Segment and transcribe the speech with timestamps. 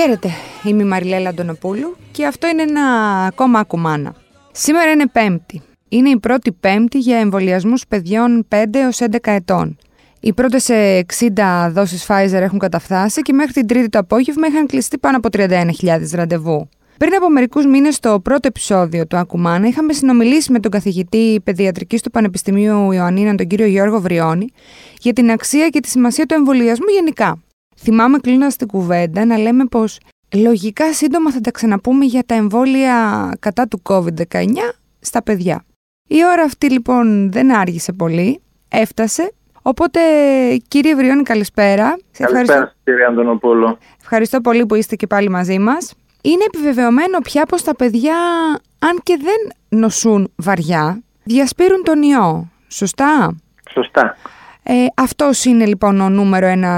[0.00, 0.28] Χαίρετε,
[0.64, 2.82] είμαι η Μαριλέλα Αντωνοπούλου και αυτό είναι ένα
[3.24, 4.14] ακόμα ακουμάνα.
[4.52, 5.62] Σήμερα είναι Πέμπτη.
[5.88, 9.78] Είναι η πρώτη Πέμπτη για εμβολιασμούς παιδιών 5 έως 11 ετών.
[10.20, 14.98] Οι πρώτες 60 δόσεις Pfizer έχουν καταφτάσει και μέχρι την Τρίτη το απόγευμα είχαν κλειστεί
[14.98, 16.68] πάνω από 31.000 ραντεβού.
[16.98, 22.02] Πριν από μερικούς μήνες, στο πρώτο επεισόδιο του Ακουμάνα, είχαμε συνομιλήσει με τον καθηγητή παιδιατρικής
[22.02, 24.46] του Πανεπιστημίου Ιωαννίνα, τον κύριο Γιώργο Βριώνη,
[25.00, 27.38] για την αξία και τη σημασία του εμβολιασμού γενικά.
[27.82, 29.98] Θυμάμαι κλείνοντας την κουβέντα να λέμε πως
[30.36, 34.46] λογικά σύντομα θα τα ξαναπούμε για τα εμβόλια κατά του COVID-19
[35.00, 35.64] στα παιδιά.
[36.08, 39.32] Η ώρα αυτή λοιπόν δεν άργησε πολύ, έφτασε.
[39.62, 40.00] Οπότε
[40.68, 41.96] κύριε Βριώνη καλησπέρα.
[42.18, 43.78] Καλησπέρα κύριε Αντωνοπούλου.
[44.00, 45.94] Ευχαριστώ πολύ που είστε και πάλι μαζί μας.
[46.22, 48.16] Είναι επιβεβαιωμένο πια πως τα παιδιά,
[48.78, 52.48] αν και δεν νοσούν βαριά, διασπείρουν τον ιό.
[52.68, 53.36] Σωστά;
[53.70, 54.16] Σωστά.
[54.72, 56.72] Ε, αυτός είναι λοιπόν ο νούμερο ένα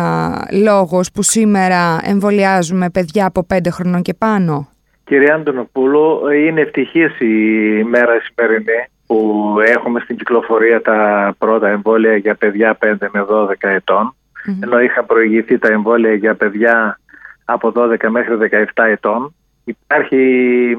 [0.65, 4.69] λόγος που σήμερα εμβολιάζουμε παιδιά από πέντε χρονών και πάνω.
[5.05, 12.35] Κύριε Αντωνοπούλου, είναι ευτυχής η μέρα σημερινή που έχουμε στην κυκλοφορία τα πρώτα εμβόλια για
[12.35, 14.15] παιδιά 5 με 12 ετων
[14.63, 16.99] ενώ είχαν προηγηθεί τα εμβόλια για παιδιά
[17.45, 18.35] από 12 μέχρι
[18.75, 19.35] 17 ετών.
[19.65, 20.17] Υπάρχει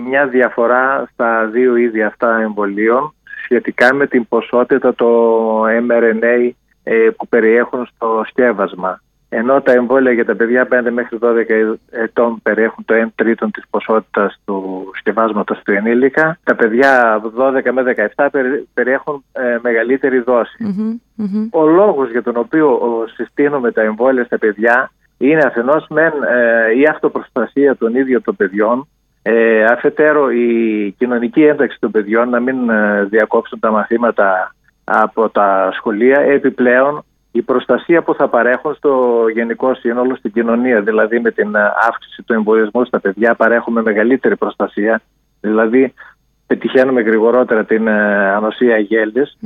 [0.07, 6.51] μια διαφορά στα δύο είδη αυτά εμβολίων σχετικά με την ποσότητα το mRNA ε,
[7.17, 9.01] που περιέχουν στο σκεύασμα.
[9.29, 13.63] Ενώ τα εμβόλια για τα παιδιά 5 μέχρι 12 ετών περιέχουν το 1 τρίτο της
[13.69, 18.27] ποσότητας του σκευάσματος του ενήλικα, τα παιδιά 12 με 17
[18.73, 20.23] περιέχουν ε, μεγαλύτερη
[21.51, 22.79] Ο λόγος για τον οποίο
[23.15, 28.87] συστήνουμε τα εμβόλια στα παιδιά είναι αφενός μεν ε, η αυτοπροστασία των ίδιων των παιδιών,
[29.21, 35.69] ε, αφετέρου η κοινωνική ένταξη των παιδιών να μην ε, διακόψουν τα μαθήματα από τα
[35.73, 41.55] σχολεία, επιπλέον η προστασία που θα παρέχουν στο γενικό σύνολο στην κοινωνία, δηλαδή με την
[41.87, 45.01] αύξηση του εμβολιασμού στα παιδιά παρέχουμε μεγαλύτερη προστασία,
[45.41, 45.93] δηλαδή
[46.47, 49.37] πετυχαίνουμε γρηγορότερα την ανοσία γέλης,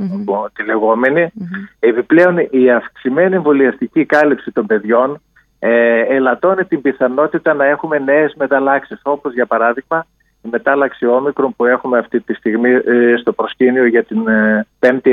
[0.52, 1.32] τη λεγομενη
[1.78, 5.20] Επιπλέον η αυξημένη εμβολιαστική κάλυψη των παιδιών
[5.58, 10.17] ε, ελαττώνει την πιθανότητα να έχουμε νέες μεταλλάξεις όπως για παράδειγμα η
[10.50, 15.10] μετάλλαξη όμικρον που έχουμε αυτή τη στιγμή ε, στο προσκήνιο για την ε, πέμπτη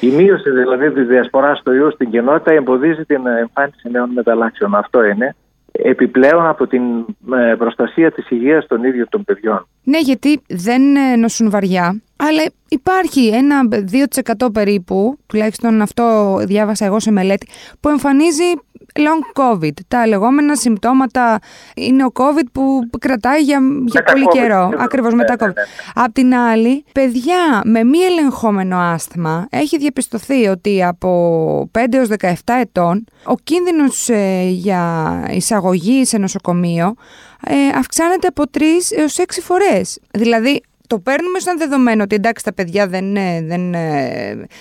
[0.00, 4.74] Η μείωση δηλαδή της διασποράς του ιού στην κοινότητα εμποδίζει την εμφάνιση νέων μεταλλάξεων.
[4.74, 5.36] Αυτό είναι
[5.72, 6.82] επιπλέον από την
[7.34, 9.66] ε, προστασία της υγείας των ίδιων των παιδιών.
[9.82, 10.82] Ναι, γιατί δεν
[11.18, 13.68] νοσούν βαριά, αλλά υπάρχει ένα
[14.42, 17.48] 2% περίπου, τουλάχιστον αυτό διάβασα εγώ σε μελέτη,
[17.80, 18.44] που εμφανίζει
[18.98, 19.72] long COVID.
[19.88, 21.38] Τα λεγόμενα συμπτώματα
[21.76, 24.70] είναι ο COVID που κρατάει για, για πολύ COVID, καιρό.
[24.78, 25.54] Ακριβώς μετά ναι, COVID.
[25.54, 26.02] Ναι, ναι.
[26.04, 32.32] Απ' την άλλη, παιδιά με μη ελεγχόμενο άσθμα έχει διαπιστωθεί ότι από 5 έως 17
[32.60, 36.94] ετών ο κίνδυνος ε, για εισαγωγή σε νοσοκομείο
[37.46, 38.60] ε, αυξάνεται από 3
[38.96, 40.00] έως 6 φορές.
[40.10, 43.70] Δηλαδή το παίρνουμε σαν δεδομένο ότι εντάξει τα παιδιά δεν, ε, δεν,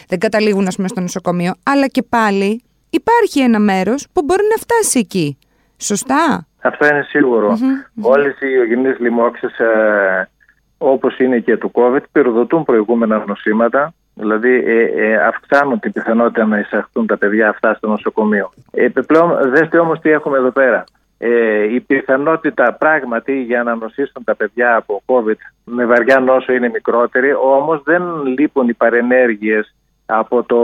[0.08, 4.58] δεν καταλήγουν ας πούμε, στο νοσοκομείο, αλλά και πάλι υπάρχει ένα μέρος που μπορεί να
[4.58, 5.38] φτάσει εκεί.
[5.78, 7.52] Σωστά; Αυτό είναι σίγουρο.
[7.52, 8.02] Mm-hmm.
[8.02, 10.30] Όλες οι υγιεινείς λοιμώξεις ε,
[10.78, 16.60] όπως είναι και του COVID πυροδοτούν προηγούμενα νοσήματα Δηλαδή ε, ε, αυξάνουν την πιθανότητα να
[16.60, 18.54] εισαχθούν τα παιδιά αυτά στο νοσοκομείο.
[18.72, 20.84] Επιπλέον, δέστε όμως τι έχουμε εδώ πέρα.
[21.18, 26.70] Ε, η πιθανότητα πράγματι για να νοσήσουν τα παιδιά από COVID με βαριά νόσο είναι
[26.70, 29.76] μικρότερη, όμως δεν λείπουν οι παρενέργειες
[30.08, 30.60] από, το,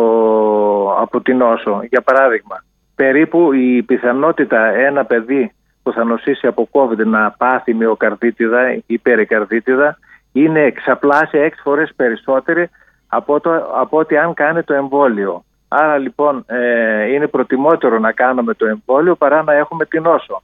[1.02, 1.82] από την νόσο.
[1.90, 2.64] Για παράδειγμα,
[2.96, 9.98] περίπου η πιθανότητα ένα παιδί που θα νοσήσει από COVID να πάθει μυοκαρδίτιδα ή περικαρδίτιδα
[10.32, 12.70] είναι εξαπλάσια έξι φορές περισσότερη
[13.08, 15.44] από, το, από ότι αν κάνει το εμβόλιο.
[15.68, 20.42] Άρα λοιπόν ε, είναι προτιμότερο να κάνουμε το εμβόλιο παρά να έχουμε την νοσο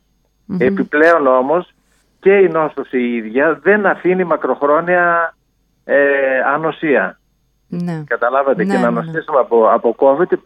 [0.57, 1.73] Επιπλέον όμως
[2.19, 5.33] και η νόσος η ίδια δεν αφήνει μακροχρόνια
[5.85, 5.97] ε,
[6.53, 7.18] ανοσία.
[7.69, 8.03] Ναι.
[8.07, 9.39] Καταλάβατε και ναι, να νοσήσουμε ναι, ναι.
[9.39, 10.37] από, από COVID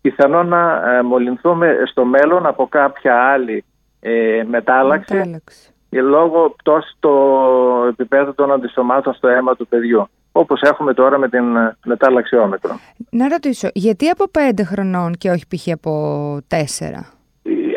[0.00, 3.64] πιθανόν να ε, μολυνθούμε στο μέλλον από κάποια άλλη
[4.00, 5.72] ε, μετάλλαξη, μετάλλαξη.
[5.90, 7.12] λόγω πτώσης το
[7.88, 12.80] επίπεδο των αντισωμάτων στο αίμα του παιδιού όπως έχουμε τώρα με την ε, μετάλλαξη όμικρον.
[13.10, 15.68] Να ρωτήσω, γιατί από πέντε χρονών και όχι π.χ.
[15.72, 15.92] από
[16.46, 17.06] τέσσερα;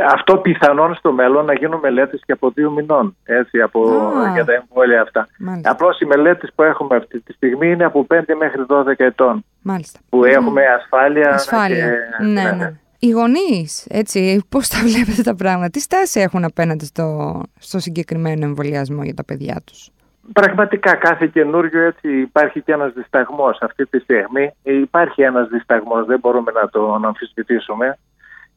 [0.01, 4.53] Αυτό πιθανόν στο μέλλον να γίνουν μελέτες και από δύο μηνών έτσι, από, για τα
[4.53, 5.27] εμβόλια αυτά.
[5.63, 9.45] Απλώς οι μελέτες που έχουμε αυτή τη στιγμή είναι από 5 μέχρι 12 ετών.
[9.61, 9.99] Μάλιστα.
[10.09, 11.33] Που έχουμε ασφάλεια.
[11.33, 11.89] ασφάλεια.
[11.89, 12.25] Και...
[12.25, 12.51] Ναι, ναι.
[12.51, 12.73] ναι.
[12.99, 18.45] Οι γονείς, έτσι, πώς τα βλέπετε τα πράγματα, τι στάση έχουν απέναντι στο, στο συγκεκριμένο
[18.45, 19.89] εμβολιασμό για τα παιδιά τους;
[20.33, 24.51] Πραγματικά κάθε καινούριο έτσι υπάρχει και ένας δισταγμός αυτή τη στιγμή.
[24.63, 27.97] Υπάρχει ένας δισταγμός, δεν μπορούμε να το αμφισβητήσουμε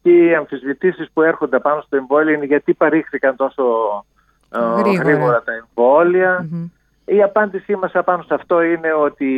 [0.03, 3.65] και οι αμφισβητήσεις που έρχονται πάνω στο εμβόλιο είναι γιατί παρήχθηκαν τόσο
[4.51, 6.49] γρήγορα, γρήγορα τα εμβόλια.
[7.05, 9.31] Η απάντησή μας απάνω σε αυτό είναι ότι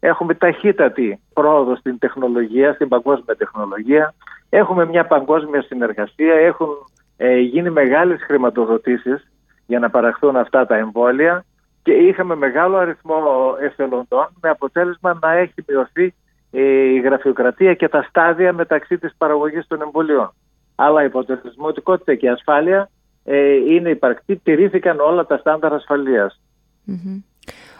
[0.00, 4.14] έχουμε ταχύτατη πρόοδο στην τεχνολογία, στην παγκόσμια τεχνολογία.
[4.48, 6.68] Έχουμε μια παγκόσμια συνεργασία, έχουν
[7.16, 9.30] ε, γίνει μεγάλες χρηματοδοτήσεις
[9.66, 11.44] για να παραχθούν αυτά τα εμβόλια
[11.82, 13.16] και είχαμε μεγάλο αριθμό
[13.60, 16.12] εθελοντών με αποτέλεσμα να έχει μειωθεί ε,
[16.60, 20.34] η γραφειοκρατία και τα στάδια μεταξύ της παραγωγής των εμβολίων.
[20.74, 22.90] Αλλά η αποτελεσματικότητα και η ασφάλεια
[23.24, 26.40] ε, είναι υπαρκτή, τηρήθηκαν όλα τα στάνταρ ασφαλείας.
[26.88, 27.22] Mm-hmm.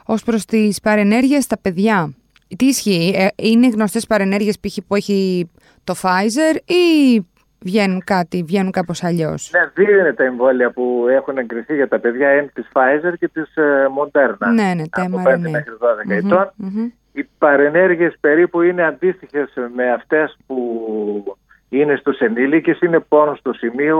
[0.06, 2.14] Ως προς τις παρενέργειες στα παιδιά,
[2.56, 4.76] τι ισχύει, ε, είναι γνωστές παρενέργειες π.χ.
[4.86, 5.50] που έχει
[5.84, 7.20] το Pfizer ή
[7.58, 11.98] βγαίνουν κάτι, βγαίνουν κάπως αλλιώς; Ναι, δύο είναι τα εμβόλια που έχουν εγκριθεί για τα
[11.98, 14.52] παιδιά, είναι της Pfizer και της ε, Moderna.
[14.54, 15.72] Ναι, ναι, τα από 5 μέχρι
[16.06, 16.52] 12 ετων
[17.16, 21.36] Οι παρενέργειες περίπου είναι αντίστοιχες με αυτές που
[21.68, 23.98] είναι στους ενήλικες, είναι πόνο στο σημείο,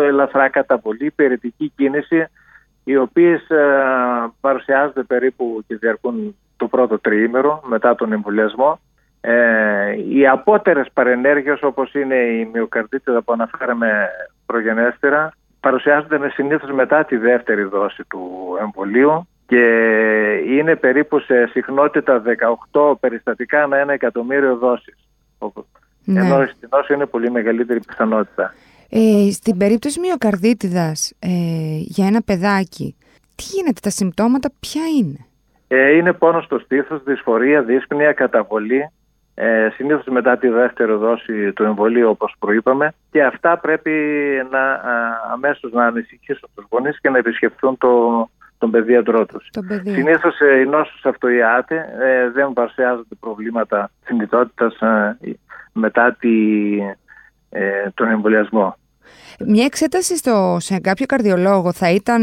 [0.00, 2.26] ελαφρά καταβολή, περιτική κίνηση,
[2.84, 3.66] οι οποίες ε,
[4.40, 8.80] παρουσιάζονται περίπου και διαρκούν το πρώτο τριήμερο μετά τον εμβολιασμό.
[9.20, 14.08] Ε, οι απότερες παρενέργειες όπως είναι η μυοκαρδίτιδα που αναφέραμε
[14.46, 18.20] προγενέστερα παρουσιάζονται με συνήθως μετά τη δεύτερη δόση του
[18.60, 19.64] εμβολίου και
[20.46, 22.22] είναι περίπου σε συχνότητα
[22.72, 24.94] 18 περιστατικά ανά ένα εκατομμύριο δόσεις.
[26.04, 26.20] Ναι.
[26.20, 28.54] Ενώ στην όσο είναι πολύ μεγαλύτερη πιθανότητα.
[28.90, 31.28] Ε, στην περίπτωση μυοκαρδίτιδας ε,
[31.78, 32.96] για ένα παιδάκι,
[33.34, 35.26] τι γίνεται, τα συμπτώματα ποια είναι;
[35.68, 38.90] Ε, είναι πόνο στο στήθος, δυσφορία, δύσπνοια, καταβολή,
[39.34, 43.92] ε, συνήθως μετά τη δεύτερη δόση του εμβολίου όπως προείπαμε και αυτά πρέπει
[44.50, 44.80] να, α,
[45.32, 47.90] αμέσως να ανησυχήσουν τους γονείς και να επισκεφθούν το,
[48.62, 49.48] τον παιδίατρό τους.
[49.82, 55.16] Συνήθως ε, οι νόσους αυτοϊάται ε, δεν παρουσιάζονται προβλήματα συνειδητότητας ε,
[55.72, 56.28] μετά τη,
[57.50, 58.76] ε, τον εμβολιασμό.
[59.46, 62.22] Μια εξέταση στο, σε κάποιο καρδιολόγο θα ήταν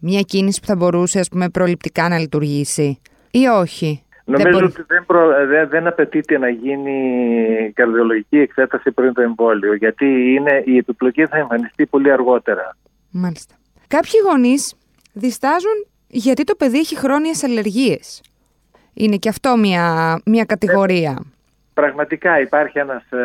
[0.00, 4.82] μια κίνηση που θα μπορούσε ας πούμε, προληπτικά να λειτουργήσει ή όχι; Νομίζω δεν ότι
[4.86, 6.96] δεν, προ, δεν, δεν απαιτείται να γίνει
[7.74, 12.76] καρδιολογική εξέταση πριν το εμβόλιο, γιατί είναι, η επιπλοκή θα εμφανιστεί πολύ αργότερα.
[13.10, 13.54] Μάλιστα.
[13.88, 14.74] Κάποιοι γονείς
[15.14, 18.22] διστάζουν γιατί το παιδί έχει χρόνιες αλλεργίες.
[18.94, 21.24] Είναι και αυτό μια, μια κατηγορία
[21.74, 23.16] πραγματικά υπάρχει ένας, ε,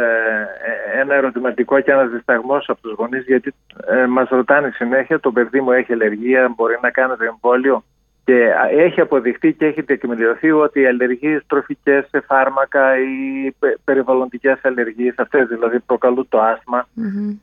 [0.96, 3.54] ε, ένα ερωτηματικό και ένας δισταγμός από τους γονείς γιατί
[3.88, 7.84] ε, μας ρωτάνε συνέχεια το παιδί μου έχει αλλεργία, μπορεί να κάνει το εμβόλιο;
[8.26, 15.14] Και έχει αποδειχτεί και έχει τεκμηριωθεί ότι οι αλλεργίες τροφικές σε φάρμακα ή περιβαλλοντικές αλλεργίες,
[15.18, 16.88] αυτές δηλαδή προκαλούν το ασμα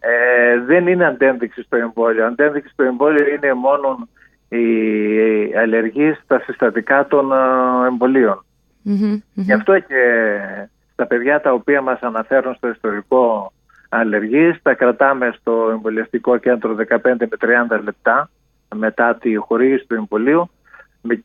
[0.00, 2.26] ε, δεν είναι αντένδειξη στο εμβόλιο.
[2.26, 4.08] Αντένδειξη στο εμβόλιο είναι μόνο
[4.48, 7.32] οι αλλεργίες στα συστατικά των
[7.87, 8.44] εμβολίων.
[9.34, 10.37] Γι' αυτό και
[10.94, 13.52] τα παιδιά τα οποία μας αναφέρουν στο ιστορικό
[13.88, 17.28] αλλεργής τα κρατάμε στο εμβολιαστικό κέντρο 15 με
[17.70, 18.31] 30 λεπτά
[18.75, 20.50] μετά τη χορήγηση του εμβολίου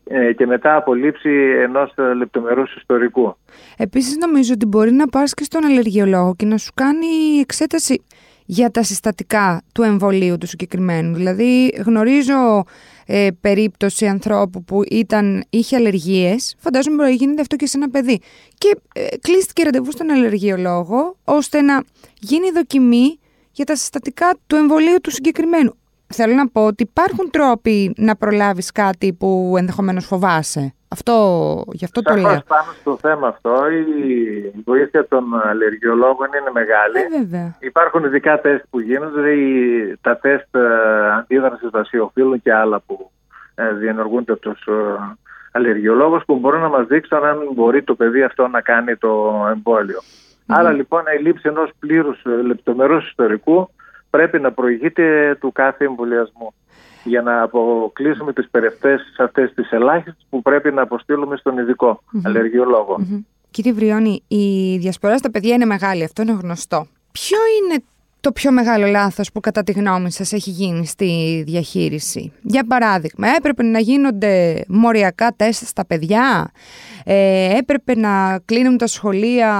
[0.03, 1.29] ε, και μετά από λήψη
[1.61, 3.35] ενός λεπτομερούς ιστορικού.
[3.77, 8.03] Επίσης νομίζω ότι μπορεί να πας και στον αλλεργιολόγο και να σου κάνει εξέταση
[8.45, 11.15] για τα συστατικά του εμβολίου του συγκεκριμένου.
[11.15, 12.63] Δηλαδή γνωρίζω
[13.05, 17.89] ε, περίπτωση ανθρώπου που ήταν, είχε αλλεργίες, φαντάζομαι μπορεί να γίνεται αυτό και σε ένα
[17.89, 18.19] παιδί.
[18.57, 21.83] Και ε, κλείστηκε ραντεβού στον αλλεργιολόγο, ώστε να
[22.19, 23.19] γίνει δοκιμή
[23.51, 25.73] για τα συστατικά του εμβολίου του συγκεκριμένου.
[26.11, 30.73] Θέλω να πω ότι υπάρχουν τρόποι να προλάβεις κάτι που ενδεχομένως φοβάσαι.
[30.87, 31.13] Αυτό,
[31.71, 32.41] γι' αυτό το λέω.
[32.47, 36.99] Πάνω στο θέμα αυτό, η βοήθεια των αλλεργιολόγων είναι μεγάλη.
[37.35, 39.33] Ε, Υπάρχουν ειδικά τεστ που γίνονται,
[40.01, 40.61] τα τεστ ε,
[41.17, 43.11] αντίδρασης βασιοφύλων και άλλα που
[43.55, 44.67] ε, διενεργούνται από τους
[45.51, 49.99] αλλεργιολόγους που μπορούν να μας δείξουν αν μπορεί το παιδί αυτό να κάνει το εμβόλιο.
[50.47, 53.69] Άρα λοιπόν η λήψη ενός πλήρους λεπτομερούς ιστορικού
[54.11, 56.53] πρέπει να προηγείται του κάθε εμβολιασμού
[57.03, 62.21] για να αποκλείσουμε τις περιευτές αυτές τις ελάχιστες που πρέπει να αποστείλουμε στον ειδικό mm-hmm.
[62.23, 62.95] αλλεργιολόγο.
[62.99, 63.23] Mm-hmm.
[63.51, 66.87] Κύριε Βριώνη, η διασπορά στα παιδιά είναι μεγάλη, αυτό είναι γνωστό.
[67.11, 67.83] Ποιο είναι
[68.21, 72.33] το πιο μεγάλο λάθος που κατά τη γνώμη σας έχει γίνει στη διαχείριση.
[72.41, 76.51] Για παράδειγμα, έπρεπε να γίνονται μοριακά τεστ στα παιδιά,
[77.05, 79.51] ε, έπρεπε να κλείνουν τα σχολεία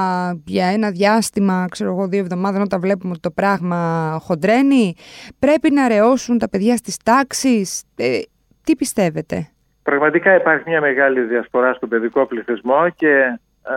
[0.45, 4.95] για ένα διάστημα, ξέρω εγώ, δύο εβδομάδες όταν βλέπουμε ότι το πράγμα χοντρένει,
[5.39, 7.83] πρέπει να ρεώσουν τα παιδιά στις τάξεις.
[7.95, 8.19] Ε,
[8.63, 9.49] τι πιστεύετε;
[9.83, 13.09] Πραγματικά υπάρχει μια μεγάλη διασπορά στον παιδικό πληθυσμό και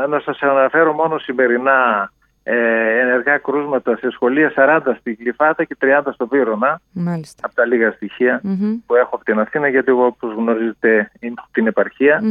[0.02, 2.10] ε, να σας αναφέρω μόνο σημερινά
[2.46, 6.80] ε, ενεργά κρούσματα σε σχολεία 40 στη Γλυφάτα και 30 στο Βύρονα.
[6.92, 7.46] Μάλιστα.
[7.46, 7.96] Από τα λίγα
[8.86, 12.22] που έχω από την Αθήνα, γιατί εγώ όπως γνωρίζετε είμαι από την επαρχία.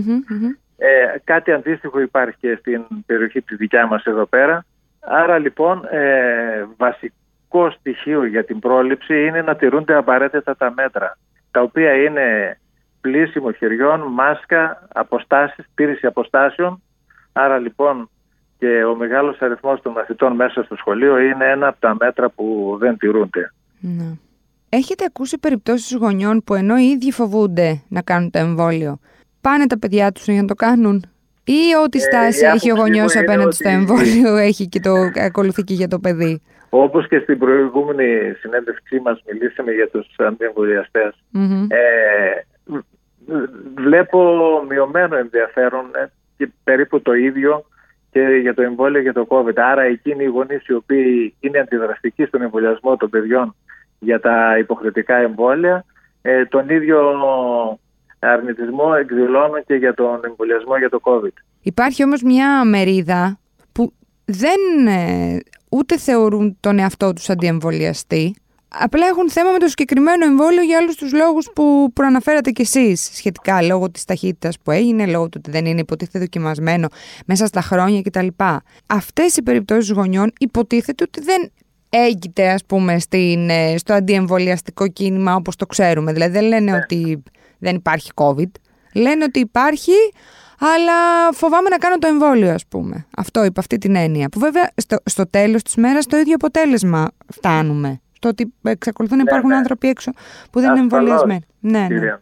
[0.78, 4.66] Ε, κάτι αντίστοιχο υπάρχει και στην περιοχή τη δικιά μας εδώ πέρα.
[5.00, 11.18] Άρα λοιπόν ε, βασικό στοιχείο για την πρόληψη είναι να τηρούνται απαραίτητα τα μέτρα,
[11.52, 12.58] τα οποία είναι
[13.02, 16.82] πλήσιμο χεριών, μάσκα, αποστάσεις, τήρηση αποστάσεων.
[17.34, 18.10] Άρα λοιπόν
[18.64, 22.76] και ο μεγάλος αριθμός των μαθητών μέσα στο σχολείο είναι ένα από τα μέτρα που
[22.80, 23.54] δεν τηρούνται.
[23.80, 24.12] Ναι.
[24.70, 29.00] Έχετε ακούσει περιπτώσεις γονιών που ενώ οι ίδιοι φοβούνται να κάνουν το εμβόλιο,
[29.42, 31.06] πάνε τα παιδιά τους για να το κάνουν;
[31.44, 33.56] Ή ό,τι ε, στάση έχει ο γονιός απέναντι ότι...
[33.56, 39.00] στο εμβόλιο έχει και το ακολουθεί και για το παιδί; Όπως και στην προηγούμενη συνέντευξή
[39.00, 41.14] μας μιλήσαμε για τους αντιεμβολιαστές.
[41.68, 41.78] Ε,
[43.76, 44.20] βλέπω
[44.70, 47.66] μειωμένο ενδιαφέρον ε, και περίπου το ίδιο
[48.14, 49.56] και για το εμβόλιο για το COVID.
[49.56, 53.56] Άρα εκείνοι οι γονείς οι οποίοι είναι αντιδραστικοί στον εμβολιασμό των παιδιών
[54.00, 55.86] για τα υποχρεωτικά εμβόλια,
[56.22, 57.00] ε, τον ίδιο
[58.20, 61.34] αρνητισμό εκδηλώνουν και για τον εμβολιασμό για το COVID.
[61.62, 63.40] Υπάρχει όμως μια μερίδα
[63.72, 63.94] που
[64.26, 65.40] δεν ε,
[65.70, 68.36] ούτε θεωρούν τον εαυτό τους αντιεμβολιαστή,
[68.80, 73.10] Απλά έχουν θέμα με το συγκεκριμένο εμβόλιο για άλλου τους λόγους που προαναφέρατε κι εσείς
[73.14, 76.88] σχετικά, λόγω της ταχύτητας που έγινε, λόγω του ότι δεν είναι υποτίθεται δοκιμασμένο
[77.26, 78.28] μέσα στα χρόνια κτλ.
[78.88, 81.52] Αυτές οι περιπτώσεις γονιών υποτίθεται ότι δεν
[81.90, 86.14] έγκυται, ας πούμε, στην, ε, στο αντιεμβολιαστικό κίνημα όπως το ξέρουμε.
[86.14, 86.78] Δηλαδή δεν λένε ναι.
[86.78, 87.24] ότι
[87.58, 88.52] δεν υπάρχει COVID.
[88.94, 89.92] Λένε ότι υπάρχει,
[90.60, 93.06] αλλά φοβάμαι να κάνω το εμβόλιο, ας πούμε.
[93.18, 94.30] Αυτό υπ' αυτή την έννοια.
[94.30, 99.24] Που βέβαια στο, στο τέλος της μέρας το ίδιο αποτέλεσμα φτάνουμε το ότι εξακολουθούν να
[99.24, 99.56] ναι, υπάρχουν ναι.
[99.56, 100.12] άνθρωποι έξω
[100.52, 101.46] που δεν είναι εμβολιασμένοι.
[101.60, 102.18] Ναι, ναι.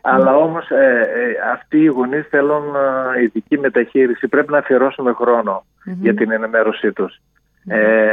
[0.00, 2.64] Αλλά όμως ε, ε, αυτοί οι γονείς θέλουν
[3.16, 4.28] ε, ειδική μεταχείριση.
[4.28, 5.14] Πρέπει να αφιερώσουμε
[5.84, 7.20] για την ενημέρωσή τους.
[7.68, 8.08] Ε,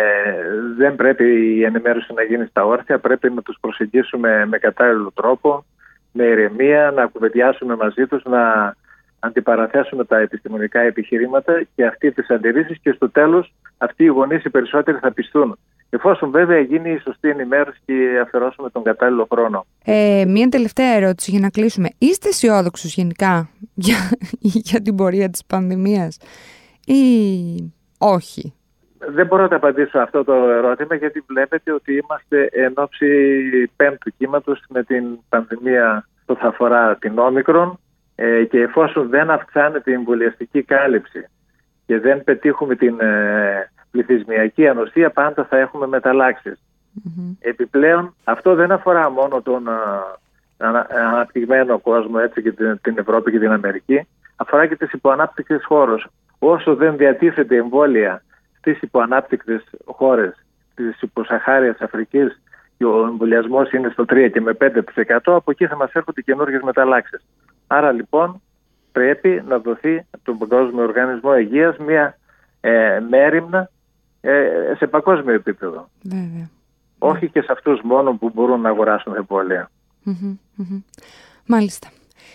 [0.78, 1.24] δεν πρέπει
[1.58, 5.66] η ενημέρωση να γίνει στα όρθια, πρέπει να τους προσεγγίσουμε με κατάλληλο τρόπο,
[6.12, 8.76] με ηρεμία, να κουβεντιάσουμε μαζί τους, να
[9.20, 14.50] αντιπαραθέσουμε τα επιστημονικά επιχειρήματα και αυτοί τις αντιρρήσεις και στο τέλος αυτοί οι γονείς οι
[14.50, 15.58] περισσότεροι θα πιστούν.
[15.90, 19.66] Εφόσον βέβαια γίνει η σωστή ενημέρωση και αφαιρώσουμε τον κατάλληλο χρόνο.
[19.86, 21.90] Ε, μία τελευταία ερώτηση για να κλείσουμε.
[21.98, 23.98] Είστε αισιόδοξος γενικά για,
[24.68, 26.18] για την πορεία της πανδημίας
[26.86, 28.54] ή όχι;
[28.98, 33.08] Δεν μπορώ να απαντήσω αυτό το ερώτημα γιατί βλέπετε ότι είμαστε εν ώψη
[33.76, 37.80] πέμπτου κύματος με την πανδημία που θα αφορά την όμικρον
[38.16, 41.28] ε, και εφόσον δεν αυξάνεται η εμβολιαστική κάλυψη
[41.86, 46.60] και δεν πετύχουμε την ε, πληθυσμιακή ανοσία πάντα θα έχουμε μεταλλάξεις.
[47.40, 49.64] Επιπλέον αυτό δεν αφορά μόνο τον
[50.90, 56.06] αναπτυγμένο κόσμο έτσι και την, Ευρώπη και την Αμερική, αφορά και τις υποανάπτυκτες χώρες.
[56.40, 58.24] Όσο δεν διατίθεται εμβόλια
[58.58, 60.46] στις υποανάπτυκτες χώρες
[60.76, 62.42] της υποσαχάριας Αφρικής
[62.78, 66.62] και ο εμβολιασμός είναι στο 3 και με 5% από εκεί θα μας έρχονται καινούργιες
[66.62, 67.26] μεταλλάξεις.
[67.68, 68.42] Άρα λοιπόν
[68.92, 72.18] πρέπει να δοθεί από τον Παγκόσμιο Οργανισμό Υγείας μια
[72.62, 73.70] ε, μέρημνα
[74.26, 75.90] ε, σε παγκόσμιο επίπεδο.
[76.02, 76.50] Βέβαια.
[76.98, 79.70] Όχι και σε αυτούς μόνο που μπορούν να αγοράσουν εμβόλια.
[81.46, 81.88] Μάλιστα.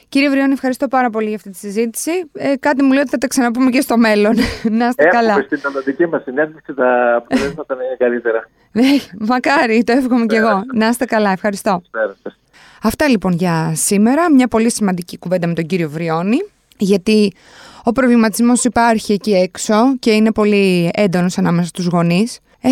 [0.09, 2.11] Κύριε Βριώνη, ευχαριστώ πάρα πολύ για αυτή τη συζήτηση.
[2.33, 4.35] Ε, κάτι μου λέει ότι θα τα ξαναπούμε και στο μέλλον.
[4.79, 5.43] να είστε Έχουμε καλά.
[5.43, 8.49] Στην μελλοντική μας συνέντευξη τα αποτελέσματα να είναι καλύτερα.
[8.73, 10.63] Ναι, μακάρι, το εύχομαι και εγώ.
[10.75, 11.83] Να είστε καλά, ευχαριστώ.
[12.83, 14.33] Αυτά λοιπόν για σήμερα.
[14.33, 16.39] Μια πολύ σημαντική κουβέντα με τον κύριο Βριώνη.
[16.79, 17.33] Γιατί
[17.89, 22.39] ο προβληματισμός υπάρχει εκεί έξω και είναι πολύ έντονος ανάμεσα στους γονείς.
[22.61, 22.71] Ε,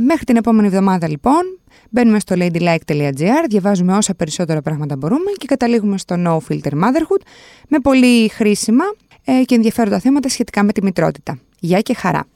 [0.00, 1.42] μέχρι την επόμενη εβδομάδα λοιπόν
[1.90, 7.22] μπαίνουμε στο ladylike.gr, διαβάζουμε όσα περισσότερα πράγματα μπορούμε και καταλήγουμε στο No Filter Motherhood
[7.68, 8.84] με πολύ χρήσιμα
[9.24, 11.38] ε, και ενδιαφέροντα θέματα σχετικά με τη μητρότητα.
[11.58, 12.35] Γεια και χαρά!